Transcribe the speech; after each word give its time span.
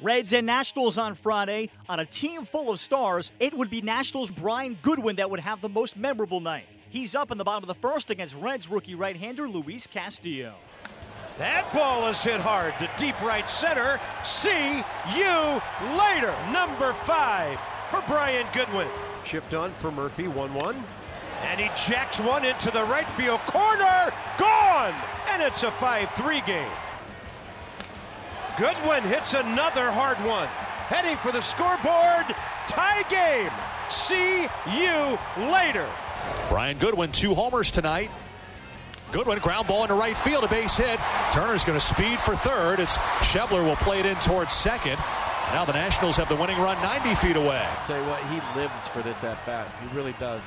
Reds 0.00 0.32
and 0.32 0.46
Nationals 0.46 0.98
on 0.98 1.14
Friday. 1.14 1.70
On 1.88 2.00
a 2.00 2.06
team 2.06 2.44
full 2.44 2.70
of 2.70 2.80
stars, 2.80 3.32
it 3.38 3.54
would 3.54 3.70
be 3.70 3.80
Nationals' 3.80 4.30
Brian 4.30 4.78
Goodwin 4.82 5.16
that 5.16 5.30
would 5.30 5.40
have 5.40 5.60
the 5.60 5.68
most 5.68 5.96
memorable 5.96 6.40
night. 6.40 6.66
He's 6.90 7.14
up 7.14 7.30
in 7.30 7.38
the 7.38 7.44
bottom 7.44 7.64
of 7.64 7.68
the 7.68 7.74
first 7.74 8.10
against 8.10 8.34
Reds 8.34 8.68
rookie 8.68 8.94
right 8.94 9.16
hander 9.16 9.48
Luis 9.48 9.86
Castillo. 9.86 10.54
That 11.38 11.72
ball 11.72 12.08
is 12.08 12.22
hit 12.22 12.40
hard 12.40 12.74
to 12.78 12.90
deep 12.98 13.20
right 13.22 13.48
center. 13.48 13.98
See 14.24 14.84
you 15.16 15.62
later. 15.96 16.34
Number 16.52 16.92
five 16.92 17.58
for 17.90 18.02
Brian 18.06 18.46
Goodwin. 18.52 18.88
Shift 19.24 19.54
on 19.54 19.72
for 19.72 19.90
Murphy, 19.90 20.28
1 20.28 20.52
1. 20.52 20.84
And 21.42 21.60
he 21.60 21.66
jacks 21.68 22.20
one 22.20 22.44
into 22.44 22.70
the 22.70 22.84
right 22.84 23.08
field 23.08 23.40
corner. 23.40 24.12
Gone! 24.38 24.94
And 25.30 25.42
it's 25.42 25.62
a 25.62 25.70
5 25.70 26.10
3 26.10 26.40
game. 26.42 26.70
Goodwin 28.58 29.02
hits 29.04 29.34
another 29.34 29.90
hard 29.90 30.18
one. 30.18 30.46
Heading 30.88 31.16
for 31.18 31.32
the 31.32 31.40
scoreboard. 31.40 32.34
Tie 32.66 33.02
game. 33.08 33.50
See 33.90 34.42
you 34.76 35.18
later. 35.50 35.88
Brian 36.48 36.76
Goodwin, 36.78 37.12
two 37.12 37.34
homers 37.34 37.70
tonight. 37.70 38.10
Goodwin, 39.10 39.38
ground 39.38 39.68
ball 39.68 39.82
into 39.82 39.94
right 39.94 40.16
field, 40.16 40.44
a 40.44 40.48
base 40.48 40.76
hit. 40.76 40.98
Turner's 41.32 41.64
going 41.64 41.78
to 41.78 41.84
speed 41.84 42.20
for 42.20 42.34
third 42.36 42.80
as 42.80 42.88
Schebler 43.20 43.64
will 43.64 43.76
play 43.76 44.00
it 44.00 44.06
in 44.06 44.16
towards 44.16 44.52
second. 44.52 44.98
Now 45.52 45.64
the 45.66 45.72
Nationals 45.72 46.16
have 46.16 46.28
the 46.28 46.36
winning 46.36 46.58
run 46.58 46.80
90 46.82 47.14
feet 47.16 47.36
away. 47.36 47.62
I'll 47.62 47.86
tell 47.86 48.00
you 48.00 48.08
what, 48.08 48.22
he 48.28 48.40
lives 48.58 48.88
for 48.88 49.02
this 49.02 49.22
at 49.24 49.44
bat. 49.44 49.70
He 49.82 49.96
really 49.96 50.14
does. 50.18 50.42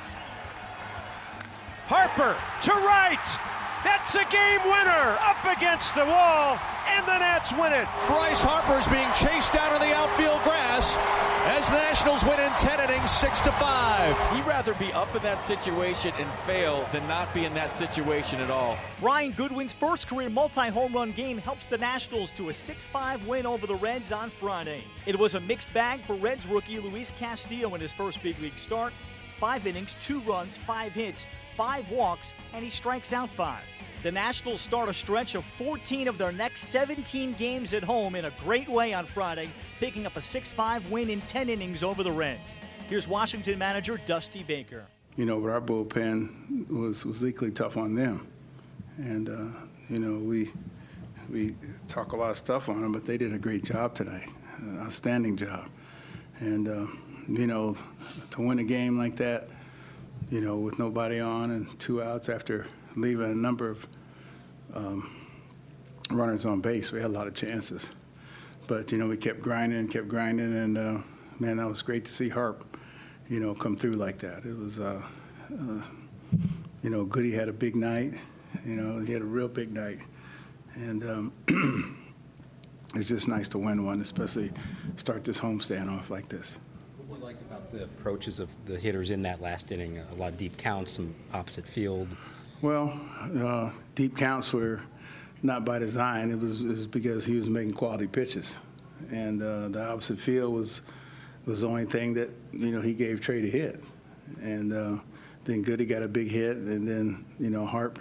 Harper 1.86 2.36
to 2.62 2.72
right. 2.72 3.55
That's 3.84 4.14
a 4.14 4.24
game 4.24 4.60
winner 4.64 5.16
up 5.20 5.44
against 5.44 5.94
the 5.94 6.04
wall, 6.04 6.58
and 6.88 7.06
the 7.06 7.18
Nats 7.18 7.52
win 7.52 7.72
it. 7.72 7.86
Bryce 8.06 8.40
Harper 8.40 8.78
is 8.78 8.86
being 8.88 9.08
chased 9.14 9.52
down 9.52 9.72
on 9.72 9.80
the 9.80 9.94
outfield 9.94 10.42
grass 10.42 10.96
as 11.46 11.68
the 11.68 11.74
Nationals 11.74 12.24
win 12.24 12.40
in 12.40 12.50
10 12.52 12.90
innings, 12.90 13.10
6 13.10 13.40
to 13.42 13.52
5. 13.52 14.34
He'd 14.34 14.46
rather 14.46 14.74
be 14.74 14.92
up 14.92 15.14
in 15.14 15.22
that 15.22 15.40
situation 15.40 16.12
and 16.18 16.28
fail 16.40 16.88
than 16.92 17.06
not 17.06 17.32
be 17.34 17.44
in 17.44 17.54
that 17.54 17.76
situation 17.76 18.40
at 18.40 18.50
all. 18.50 18.76
Brian 19.00 19.32
Goodwin's 19.32 19.72
first 19.72 20.08
career 20.08 20.30
multi 20.30 20.68
home 20.68 20.92
run 20.92 21.12
game 21.12 21.38
helps 21.38 21.66
the 21.66 21.78
Nationals 21.78 22.30
to 22.32 22.48
a 22.48 22.54
6 22.54 22.86
5 22.88 23.26
win 23.28 23.46
over 23.46 23.66
the 23.66 23.76
Reds 23.76 24.10
on 24.10 24.30
Friday. 24.30 24.82
It 25.06 25.18
was 25.18 25.34
a 25.34 25.40
mixed 25.40 25.72
bag 25.72 26.00
for 26.00 26.14
Reds 26.16 26.46
rookie 26.46 26.80
Luis 26.80 27.12
Castillo 27.18 27.74
in 27.74 27.80
his 27.80 27.92
first 27.92 28.22
big 28.22 28.38
league 28.40 28.58
start. 28.58 28.92
Five 29.38 29.66
innings, 29.66 29.96
two 30.00 30.20
runs, 30.20 30.56
five 30.56 30.92
hits, 30.92 31.26
five 31.56 31.88
walks, 31.90 32.32
and 32.54 32.64
he 32.64 32.70
strikes 32.70 33.12
out 33.12 33.28
five. 33.30 33.62
The 34.02 34.12
Nationals 34.12 34.60
start 34.60 34.88
a 34.88 34.94
stretch 34.94 35.34
of 35.34 35.44
14 35.44 36.08
of 36.08 36.16
their 36.16 36.32
next 36.32 36.62
17 36.64 37.32
games 37.32 37.74
at 37.74 37.82
home 37.82 38.14
in 38.14 38.26
a 38.26 38.32
great 38.42 38.68
way 38.68 38.94
on 38.94 39.04
Friday, 39.04 39.48
picking 39.80 40.06
up 40.06 40.16
a 40.16 40.20
6 40.20 40.52
5 40.52 40.90
win 40.90 41.10
in 41.10 41.20
10 41.22 41.48
innings 41.48 41.82
over 41.82 42.02
the 42.02 42.12
Reds. 42.12 42.56
Here's 42.88 43.08
Washington 43.08 43.58
manager 43.58 43.98
Dusty 44.06 44.42
Baker. 44.42 44.86
You 45.16 45.26
know, 45.26 45.40
but 45.40 45.50
our 45.50 45.60
bullpen 45.60 46.70
was, 46.70 47.04
was 47.04 47.24
equally 47.24 47.50
tough 47.50 47.76
on 47.76 47.94
them. 47.94 48.26
And, 48.98 49.28
uh, 49.28 49.58
you 49.90 49.98
know, 49.98 50.18
we, 50.18 50.50
we 51.30 51.54
talk 51.88 52.12
a 52.12 52.16
lot 52.16 52.30
of 52.30 52.36
stuff 52.36 52.68
on 52.68 52.80
them, 52.80 52.92
but 52.92 53.04
they 53.04 53.18
did 53.18 53.32
a 53.32 53.38
great 53.38 53.64
job 53.64 53.94
tonight, 53.94 54.28
an 54.58 54.80
outstanding 54.80 55.36
job. 55.36 55.68
And, 56.38 56.68
uh, 56.68 56.86
you 57.28 57.46
know, 57.46 57.76
to 58.30 58.42
win 58.42 58.58
a 58.58 58.64
game 58.64 58.96
like 58.96 59.16
that, 59.16 59.48
you 60.30 60.40
know, 60.40 60.56
with 60.56 60.78
nobody 60.78 61.20
on 61.20 61.50
and 61.50 61.78
two 61.78 62.02
outs 62.02 62.28
after 62.28 62.66
leaving 62.96 63.30
a 63.30 63.34
number 63.34 63.68
of 63.68 63.86
um, 64.74 65.14
runners 66.10 66.44
on 66.44 66.60
base. 66.60 66.92
We 66.92 67.00
had 67.00 67.08
a 67.08 67.12
lot 67.12 67.26
of 67.26 67.34
chances. 67.34 67.90
But, 68.66 68.90
you 68.90 68.98
know, 68.98 69.06
we 69.06 69.16
kept 69.16 69.40
grinding, 69.40 69.88
kept 69.88 70.08
grinding, 70.08 70.56
and, 70.56 70.78
uh, 70.78 70.98
man, 71.38 71.58
that 71.58 71.68
was 71.68 71.82
great 71.82 72.04
to 72.04 72.12
see 72.12 72.28
Harp, 72.28 72.64
you 73.28 73.38
know, 73.38 73.54
come 73.54 73.76
through 73.76 73.92
like 73.92 74.18
that. 74.18 74.44
It 74.44 74.56
was, 74.56 74.80
uh, 74.80 75.00
uh, 75.52 75.82
you 76.82 76.90
know, 76.90 77.04
Goody 77.04 77.32
had 77.32 77.48
a 77.48 77.52
big 77.52 77.76
night. 77.76 78.14
You 78.64 78.76
know, 78.76 78.98
he 78.98 79.12
had 79.12 79.22
a 79.22 79.26
real 79.26 79.48
big 79.48 79.72
night. 79.72 79.98
And 80.74 81.04
um, 81.04 81.32
it's 82.94 83.08
just 83.08 83.28
nice 83.28 83.48
to 83.50 83.58
win 83.58 83.84
one, 83.84 84.00
especially 84.00 84.50
start 84.96 85.24
this 85.24 85.38
homestand 85.38 85.88
off 85.90 86.10
like 86.10 86.28
this. 86.28 86.58
What 87.06 87.16
do 87.16 87.20
you 87.20 87.26
like 87.26 87.40
about 87.42 87.70
the 87.70 87.84
approaches 87.84 88.40
of 88.40 88.50
the 88.64 88.76
hitters 88.76 89.10
in 89.10 89.22
that 89.22 89.40
last 89.40 89.70
inning? 89.70 89.98
A 89.98 90.14
lot 90.16 90.32
of 90.32 90.38
deep 90.38 90.56
counts, 90.56 90.90
some 90.92 91.14
opposite 91.32 91.66
field. 91.66 92.08
Well, 92.62 93.00
uh, 93.38 93.70
deep 93.94 94.16
counts 94.16 94.52
were 94.52 94.80
not 95.40 95.64
by 95.64 95.78
design. 95.78 96.32
It 96.32 96.40
was, 96.40 96.62
it 96.62 96.68
was 96.68 96.86
because 96.86 97.24
he 97.24 97.36
was 97.36 97.48
making 97.48 97.74
quality 97.74 98.08
pitches, 98.08 98.54
and 99.12 99.40
uh, 99.40 99.68
the 99.68 99.88
opposite 99.88 100.18
field 100.18 100.52
was 100.52 100.80
was 101.44 101.60
the 101.60 101.68
only 101.68 101.84
thing 101.84 102.12
that 102.14 102.30
you 102.50 102.72
know 102.72 102.80
he 102.80 102.92
gave 102.92 103.20
Trea 103.20 103.40
to 103.40 103.48
hit, 103.48 103.84
and 104.42 104.72
uh, 104.72 104.98
then 105.44 105.62
Goody 105.62 105.86
got 105.86 106.02
a 106.02 106.08
big 106.08 106.28
hit, 106.28 106.56
and 106.56 106.88
then 106.88 107.24
you 107.38 107.50
know 107.50 107.64
Harp 107.64 108.00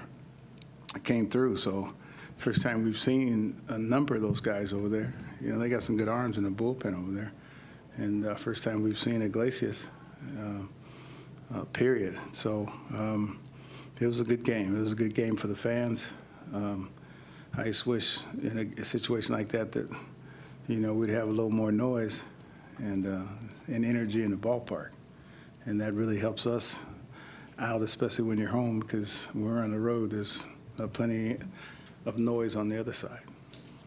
came 1.03 1.29
through. 1.29 1.57
So 1.57 1.93
first 2.37 2.63
time 2.63 2.83
we've 2.83 2.99
seen 2.99 3.61
a 3.67 3.77
number 3.77 4.15
of 4.15 4.23
those 4.23 4.39
guys 4.39 4.73
over 4.73 4.89
there. 4.89 5.13
You 5.39 5.53
know 5.53 5.59
they 5.59 5.69
got 5.69 5.83
some 5.83 5.95
good 5.95 6.09
arms 6.09 6.39
in 6.39 6.43
the 6.43 6.49
bullpen 6.49 6.97
over 6.97 7.11
there, 7.11 7.31
and 7.97 8.25
uh, 8.25 8.35
first 8.35 8.63
time 8.63 8.83
we've 8.83 8.99
seen 8.99 9.21
Iglesias. 9.21 9.87
Uh, 10.39 10.63
uh, 11.53 11.63
period. 11.65 12.17
So. 12.31 12.67
Um, 12.97 13.39
it 13.99 14.07
was 14.07 14.19
a 14.19 14.25
good 14.25 14.43
game. 14.43 14.75
It 14.75 14.81
was 14.81 14.91
a 14.91 14.95
good 14.95 15.13
game 15.13 15.37
for 15.37 15.47
the 15.47 15.55
fans. 15.55 16.05
Um, 16.53 16.89
I 17.57 17.65
just 17.65 17.87
wish 17.87 18.19
in 18.41 18.57
a, 18.77 18.81
a, 18.81 18.85
situation 18.85 19.33
like 19.33 19.47
that 19.49 19.71
that 19.71 19.89
you 20.67 20.79
know 20.79 20.93
we'd 20.93 21.09
have 21.09 21.27
a 21.29 21.31
little 21.31 21.49
more 21.49 21.71
noise 21.71 22.23
and 22.77 23.07
uh, 23.07 23.25
and 23.67 23.85
energy 23.85 24.23
in 24.23 24.31
the 24.31 24.37
ballpark, 24.37 24.89
and 25.65 25.79
that 25.79 25.93
really 25.93 26.19
helps 26.19 26.45
us 26.45 26.83
out, 27.57 27.81
especially 27.81 28.25
when 28.25 28.37
you're 28.37 28.49
home 28.49 28.81
because 28.81 29.27
we're 29.33 29.59
on 29.59 29.71
the 29.71 29.79
road. 29.79 30.11
There's 30.11 30.43
uh, 30.77 30.87
plenty 30.87 31.37
of 32.05 32.17
noise 32.17 32.57
on 32.57 32.67
the 32.67 32.77
other 32.77 32.93
side. 32.93 33.23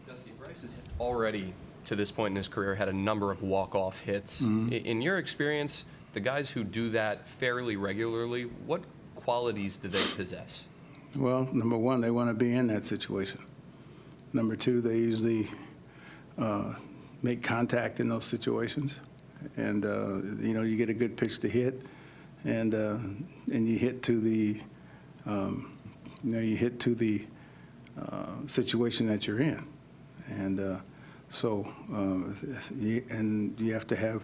Dusty 0.07 0.31
Bryce 0.41 0.63
has 0.63 0.75
already, 0.99 1.53
to 1.85 1.95
this 1.95 2.11
point 2.11 2.31
in 2.31 2.35
his 2.35 2.47
career, 2.47 2.75
had 2.75 2.89
a 2.89 2.93
number 2.93 3.31
of 3.31 3.41
walk-off 3.41 3.99
hits. 3.99 4.41
Mm-hmm. 4.41 4.73
In 4.73 5.01
your 5.01 5.17
experience, 5.17 5.85
the 6.13 6.19
guys 6.19 6.49
who 6.49 6.63
do 6.63 6.89
that 6.89 7.27
fairly 7.27 7.75
regularly, 7.75 8.43
what 8.65 8.81
qualities 9.15 9.77
do 9.77 9.87
they 9.87 10.03
possess? 10.15 10.63
Well, 11.15 11.49
number 11.51 11.77
one, 11.77 12.01
they 12.01 12.11
want 12.11 12.29
to 12.29 12.33
be 12.33 12.53
in 12.53 12.67
that 12.67 12.85
situation. 12.85 13.43
Number 14.33 14.55
two, 14.55 14.81
they 14.81 14.97
usually 14.97 15.47
uh, 16.37 16.75
make 17.21 17.41
contact 17.41 17.99
in 17.99 18.09
those 18.09 18.25
situations, 18.25 18.99
and 19.57 19.85
uh, 19.85 20.21
you 20.37 20.53
know 20.53 20.61
you 20.61 20.77
get 20.77 20.89
a 20.89 20.93
good 20.93 21.17
pitch 21.17 21.39
to 21.39 21.49
hit, 21.49 21.81
and 22.45 22.75
uh, 22.75 22.97
and 23.51 23.67
you 23.67 23.77
hit 23.77 24.03
to 24.03 24.19
the, 24.19 24.61
um, 25.25 25.77
you 26.23 26.33
know, 26.33 26.39
you 26.39 26.55
hit 26.55 26.79
to 26.81 26.93
the 26.93 27.25
uh, 27.99 28.27
situation 28.47 29.07
that 29.07 29.25
you're 29.25 29.41
in, 29.41 29.65
and 30.29 30.59
uh, 30.59 30.77
so 31.29 31.71
uh, 31.93 32.33
and 33.09 33.59
you 33.59 33.73
have 33.73 33.87
to 33.87 33.95
have 33.95 34.23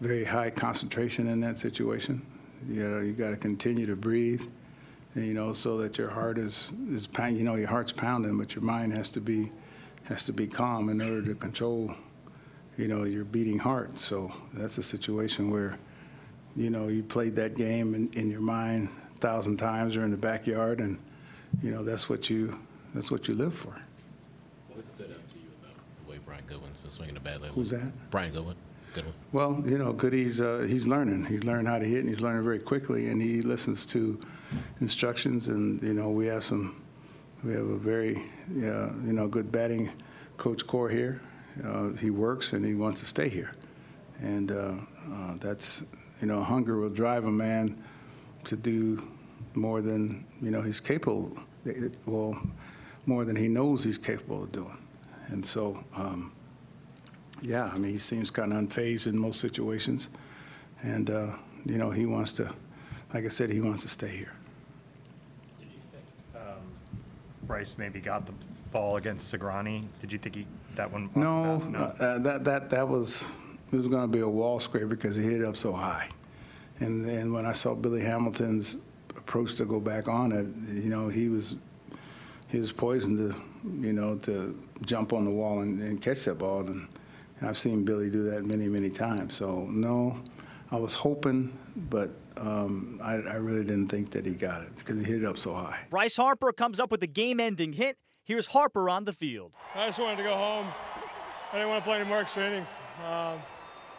very 0.00 0.24
high 0.24 0.50
concentration 0.50 1.28
in 1.28 1.40
that 1.40 1.58
situation 1.58 2.24
you 2.68 2.88
know, 2.88 3.00
you 3.00 3.12
got 3.12 3.30
to 3.30 3.36
continue 3.36 3.86
to 3.86 3.96
breathe, 3.96 4.42
you 5.14 5.34
know, 5.34 5.52
so 5.52 5.76
that 5.78 5.98
your 5.98 6.08
heart 6.08 6.38
is 6.38 6.72
is 6.90 7.08
you 7.30 7.44
know 7.44 7.54
your 7.54 7.68
heart's 7.68 7.92
pounding, 7.92 8.36
but 8.38 8.54
your 8.54 8.64
mind 8.64 8.92
has 8.94 9.08
to 9.10 9.20
be 9.20 9.50
has 10.04 10.22
to 10.24 10.32
be 10.32 10.46
calm 10.46 10.88
in 10.88 11.00
order 11.00 11.22
to 11.22 11.34
control, 11.34 11.92
you 12.76 12.88
know, 12.88 13.04
your 13.04 13.24
beating 13.24 13.58
heart. 13.58 13.98
So 13.98 14.32
that's 14.52 14.78
a 14.78 14.82
situation 14.82 15.50
where, 15.50 15.78
you 16.54 16.70
know, 16.70 16.88
you 16.88 17.02
played 17.02 17.34
that 17.36 17.56
game 17.56 17.94
in, 17.94 18.12
in 18.12 18.30
your 18.30 18.40
mind 18.40 18.88
a 19.16 19.18
thousand 19.18 19.56
times 19.56 19.96
or 19.96 20.02
in 20.02 20.10
the 20.10 20.16
backyard, 20.16 20.80
and 20.80 20.98
you 21.62 21.70
know 21.70 21.82
that's 21.82 22.08
what 22.08 22.30
you 22.30 22.58
that's 22.94 23.10
what 23.10 23.28
you 23.28 23.34
live 23.34 23.54
for. 23.54 23.76
What 24.72 24.86
stood 24.86 25.10
out 25.10 25.30
to 25.30 25.38
you 25.38 25.48
about 25.62 25.76
the 26.04 26.10
way 26.10 26.18
Brian 26.24 26.35
Goodwin's 26.46 26.80
been 26.80 26.90
swinging 26.90 27.14
the 27.14 27.20
bat 27.20 27.34
lately? 27.40 27.50
Who's 27.54 27.70
that? 27.70 27.90
Brian 28.10 28.32
Goodwin. 28.32 28.56
Goodwin. 28.94 29.14
Well, 29.32 29.62
you 29.66 29.78
know, 29.78 29.92
Goody's 29.92 30.40
uh, 30.40 30.66
he's 30.68 30.86
learning. 30.86 31.24
He's 31.26 31.44
learning 31.44 31.66
how 31.66 31.78
to 31.78 31.84
hit, 31.84 32.00
and 32.00 32.08
he's 32.08 32.20
learning 32.20 32.44
very 32.44 32.58
quickly, 32.58 33.08
and 33.08 33.20
he 33.20 33.42
listens 33.42 33.84
to 33.86 34.18
instructions. 34.80 35.48
And 35.48 35.82
you 35.82 35.94
know, 35.94 36.10
we 36.10 36.26
have 36.26 36.42
some, 36.44 36.82
we 37.44 37.52
have 37.52 37.66
a 37.66 37.76
very, 37.76 38.16
uh, 38.16 38.92
you 39.04 39.12
know, 39.12 39.28
good 39.28 39.52
batting 39.52 39.90
coach 40.38 40.66
corps 40.66 40.88
here. 40.88 41.20
Uh, 41.64 41.90
he 41.90 42.10
works, 42.10 42.52
and 42.52 42.64
he 42.64 42.74
wants 42.74 43.00
to 43.00 43.06
stay 43.06 43.28
here, 43.28 43.52
and 44.20 44.52
uh, 44.52 44.74
uh, 45.12 45.34
that's, 45.40 45.84
you 46.20 46.26
know, 46.26 46.42
hunger 46.42 46.78
will 46.78 46.90
drive 46.90 47.24
a 47.24 47.30
man 47.30 47.82
to 48.44 48.56
do 48.56 49.06
more 49.54 49.80
than 49.82 50.24
you 50.40 50.50
know 50.50 50.62
he's 50.62 50.80
capable. 50.80 51.36
Well, 52.06 52.40
more 53.06 53.24
than 53.24 53.36
he 53.36 53.48
knows 53.48 53.82
he's 53.82 53.98
capable 53.98 54.44
of 54.44 54.52
doing, 54.52 54.78
and 55.28 55.44
so. 55.44 55.82
Um, 55.96 56.32
yeah, 57.42 57.70
I 57.72 57.76
mean, 57.76 57.92
he 57.92 57.98
seems 57.98 58.30
kind 58.30 58.50
of 58.50 58.58
unfazed 58.58 59.06
in 59.06 59.18
most 59.18 59.40
situations. 59.40 60.08
And, 60.82 61.10
uh, 61.10 61.34
you 61.66 61.76
know, 61.76 61.90
he 61.90 62.06
wants 62.06 62.32
to, 62.32 62.50
like 63.12 63.26
I 63.26 63.28
said, 63.28 63.50
he 63.50 63.60
wants 63.60 63.82
to 63.82 63.88
stay 63.88 64.08
here. 64.08 64.32
Did 65.58 65.68
you 65.68 65.80
think 65.92 66.42
um, 66.42 66.62
Bryce 67.42 67.74
maybe 67.76 68.00
got 68.00 68.24
the 68.24 68.32
ball 68.72 68.96
against 68.96 69.34
Segrani. 69.34 69.84
Did 70.00 70.12
you 70.12 70.18
think 70.18 70.34
he, 70.34 70.46
that 70.74 70.90
one? 70.90 71.10
No, 71.14 71.58
no. 71.58 71.78
uh, 71.78 72.18
that 72.18 72.44
that 72.44 72.70
that 72.70 72.86
was 72.86 73.30
it 73.72 73.76
was 73.76 73.88
going 73.88 74.02
to 74.02 74.08
be 74.08 74.20
a 74.20 74.28
wall 74.28 74.60
scraper 74.60 74.88
because 74.88 75.16
he 75.16 75.22
hit 75.22 75.40
it 75.40 75.44
up 75.44 75.56
so 75.56 75.72
high. 75.72 76.08
And 76.80 77.04
then 77.04 77.32
when 77.32 77.46
I 77.46 77.52
saw 77.52 77.74
Billy 77.74 78.02
Hamilton's 78.02 78.76
approach 79.16 79.54
to 79.56 79.64
go 79.64 79.80
back 79.80 80.08
on 80.08 80.32
it, 80.32 80.46
you 80.74 80.90
know, 80.90 81.08
he 81.08 81.28
was 81.28 81.56
he 82.48 82.58
was 82.58 82.70
poisoned 82.70 83.18
to 83.18 83.40
you 83.80 83.92
know 83.92 84.16
to 84.18 84.58
jump 84.84 85.12
on 85.12 85.24
the 85.24 85.30
wall 85.30 85.60
and, 85.60 85.80
and 85.80 86.00
catch 86.00 86.24
that 86.24 86.38
ball. 86.38 86.60
And 86.60 86.88
I've 87.42 87.58
seen 87.58 87.84
Billy 87.84 88.10
do 88.10 88.30
that 88.30 88.44
many 88.44 88.68
many 88.68 88.90
times. 88.90 89.34
So 89.34 89.66
no, 89.70 90.18
I 90.70 90.76
was 90.76 90.94
hoping, 90.94 91.56
but 91.76 92.10
um, 92.36 93.00
I, 93.02 93.14
I 93.14 93.36
really 93.36 93.64
didn't 93.64 93.88
think 93.88 94.10
that 94.10 94.26
he 94.26 94.32
got 94.32 94.62
it 94.62 94.74
because 94.76 94.98
he 95.00 95.06
hit 95.06 95.22
it 95.22 95.26
up 95.26 95.38
so 95.38 95.54
high. 95.54 95.80
Bryce 95.90 96.16
Harper 96.16 96.52
comes 96.52 96.80
up 96.80 96.90
with 96.90 97.02
a 97.02 97.06
game-ending 97.06 97.72
hit. 97.72 97.96
Here's 98.24 98.48
Harper 98.48 98.90
on 98.90 99.04
the 99.04 99.12
field. 99.12 99.52
I 99.74 99.86
just 99.86 99.98
wanted 99.98 100.16
to 100.16 100.24
go 100.24 100.34
home. 100.34 100.66
I 101.52 101.56
didn't 101.56 101.68
want 101.68 101.84
to 101.84 101.88
play 101.88 102.00
any 102.00 102.08
more 102.08 102.18
extra 102.18 102.46
innings. 102.46 102.78
Um, 102.98 103.38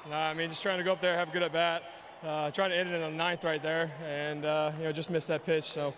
nah, 0.09 0.29
I 0.29 0.33
mean, 0.33 0.49
just 0.49 0.61
trying 0.61 0.77
to 0.77 0.83
go 0.83 0.91
up 0.91 1.01
there, 1.01 1.15
have 1.15 1.29
a 1.29 1.31
good 1.31 1.43
at 1.43 1.53
bat. 1.53 1.83
Uh, 2.23 2.51
trying 2.51 2.71
to 2.71 2.75
end 2.75 2.89
it 2.89 2.95
in 2.95 3.01
the 3.01 3.09
ninth 3.11 3.43
right 3.43 3.61
there, 3.61 3.91
and 4.03 4.43
uh, 4.43 4.71
you 4.79 4.85
know 4.85 4.91
just 4.91 5.11
missed 5.11 5.27
that 5.27 5.43
pitch. 5.43 5.65
So 5.65 5.93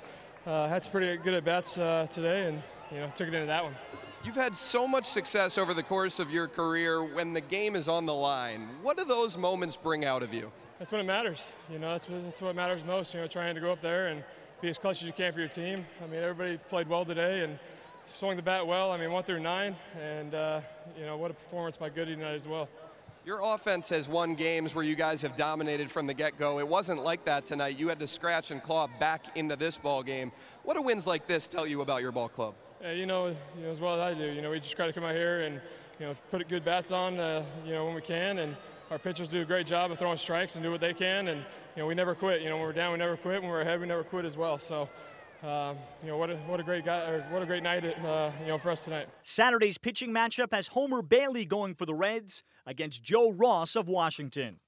uh, 0.46 0.68
had 0.68 0.84
some 0.84 0.92
pretty 0.92 1.16
good 1.18 1.34
at 1.34 1.46
bats 1.46 1.78
uh, 1.78 2.08
today, 2.10 2.48
and 2.48 2.62
you 2.92 2.98
know 2.98 3.12
took 3.16 3.28
it 3.28 3.34
into 3.34 3.48
that 3.48 3.64
one. 3.64 3.76
You've 4.24 4.36
had 4.36 4.56
so 4.56 4.86
much 4.86 5.06
success 5.06 5.58
over 5.58 5.74
the 5.74 5.84
course 5.84 6.20
of 6.20 6.30
your 6.30 6.48
career 6.48 7.04
when 7.04 7.32
the 7.32 7.42
game 7.42 7.76
is 7.76 7.88
on 7.88 8.06
the 8.06 8.14
line. 8.14 8.68
What 8.82 8.98
do 8.98 9.06
those 9.06 9.38
moments 9.38 9.78
bring 9.78 10.04
out 10.04 10.24
of 10.24 10.34
you? 10.34 10.52
That's 10.78 10.92
when 10.92 11.00
it 11.00 11.06
matters. 11.06 11.54
You 11.72 11.80
know, 11.80 11.92
that's 11.92 12.10
what, 12.10 12.24
that's 12.26 12.42
what 12.42 12.56
matters 12.56 12.84
most. 12.84 13.14
You 13.14 13.22
know, 13.22 13.28
trying 13.28 13.56
to 13.56 13.62
go 13.62 13.72
up 13.72 13.82
there 13.82 14.08
and 14.08 14.24
be 14.62 14.70
as 14.70 14.78
clutch 14.78 15.02
as 15.02 15.08
you 15.08 15.14
can 15.14 15.32
for 15.32 15.40
your 15.40 15.48
team. 15.48 15.86
I 16.04 16.08
mean, 16.08 16.22
everybody 16.22 16.58
played 16.70 16.90
well 16.90 17.06
today 17.06 17.42
and 17.42 17.58
swung 18.08 18.36
the 18.36 18.42
bat 18.42 18.66
well. 18.68 18.92
I 18.92 18.98
mean, 18.98 19.12
one 19.12 19.24
through 19.24 19.40
nine, 19.40 19.76
and 20.02 20.36
uh, 20.36 20.62
you 20.98 21.06
know 21.06 21.16
what 21.16 21.32
a 21.32 21.34
performance 21.34 21.78
by 21.78 21.90
Goody 21.90 22.16
tonight 22.16 22.36
as 22.36 22.48
well. 22.48 22.68
Your 23.30 23.42
offense 23.44 23.90
has 23.90 24.10
won 24.10 24.34
games 24.34 24.74
where 24.74 24.84
you 24.84 24.96
guys 24.96 25.22
have 25.22 25.36
dominated 25.36 25.92
from 25.92 26.08
the 26.08 26.16
get-go. 26.16 26.58
It 26.58 26.68
wasn't 26.68 27.04
like 27.04 27.26
that 27.26 27.46
tonight. 27.46 27.78
You 27.78 27.88
had 27.88 28.00
to 28.00 28.08
scratch 28.08 28.50
and 28.50 28.60
claw 28.60 28.88
back 29.00 29.38
into 29.38 29.56
this 29.56 29.78
ball 29.78 30.02
game. 30.02 30.32
What 30.64 30.74
do 30.74 30.82
wins 30.82 31.06
like 31.06 31.28
this 31.28 31.48
tell 31.48 31.68
you 31.68 31.82
about 31.82 32.02
your 32.02 32.12
ball 32.12 32.28
club? 32.28 32.56
Yeah, 32.82 32.94
you 32.94 33.06
know, 33.06 33.28
you 33.28 33.36
know 33.62 33.70
as 33.70 33.80
well 33.80 33.94
as 33.94 34.00
I 34.00 34.20
do. 34.20 34.26
You 34.32 34.42
know, 34.42 34.50
we 34.50 34.60
just 34.60 34.76
try 34.76 34.88
to 34.88 34.94
come 34.94 35.04
out 35.04 35.14
here 35.14 35.42
and 35.42 35.62
you 36.00 36.08
know 36.08 36.16
put 36.32 36.48
good 36.48 36.66
bats 36.66 36.92
on, 36.92 37.20
uh, 37.20 37.46
you 37.64 37.72
know, 37.72 37.86
when 37.86 37.94
we 37.94 38.02
can, 38.02 38.40
and 38.40 38.58
our 38.90 38.98
pitchers 38.98 39.28
do 39.28 39.44
a 39.44 39.46
great 39.46 39.68
job 39.68 39.92
of 39.92 40.00
throwing 40.00 40.18
strikes 40.18 40.56
and 40.56 40.64
do 40.64 40.72
what 40.72 40.82
they 40.82 40.96
can, 40.96 41.28
and 41.28 41.42
you 41.76 41.84
know 41.84 41.86
we 41.86 41.94
never 41.94 42.16
quit. 42.16 42.42
You 42.42 42.50
know, 42.50 42.56
when 42.56 42.66
we're 42.66 42.74
down, 42.74 42.94
we 42.94 42.98
never 42.98 43.16
quit. 43.16 43.44
When 43.44 43.52
we're 43.52 43.62
ahead, 43.62 43.80
we 43.80 43.86
never 43.86 44.04
quit 44.04 44.26
as 44.26 44.38
well. 44.38 44.58
So. 44.58 44.90
Um, 45.42 45.78
you 46.04 46.10
know 46.10 46.18
what 46.18 46.30
a, 46.30 46.36
what 46.36 46.60
a 46.60 46.64
great 46.64 46.84
guy 46.84 47.18
what 47.30 47.42
a 47.42 47.46
great 47.46 47.64
night 47.64 47.86
uh, 47.86 48.32
you 48.42 48.48
know 48.48 48.58
for 48.58 48.72
us 48.72 48.84
tonight. 48.84 49.08
Saturday's 49.24 49.78
pitching 49.78 50.12
matchup 50.12 50.52
has 50.52 50.68
Homer 50.68 51.02
Bailey 51.02 51.46
going 51.46 51.76
for 51.76 51.86
the 51.86 51.94
Reds 51.94 52.44
against 52.66 53.02
Joe 53.02 53.32
Ross 53.32 53.78
of 53.78 53.88
Washington. 53.88 54.60